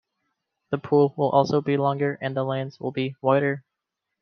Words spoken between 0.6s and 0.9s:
The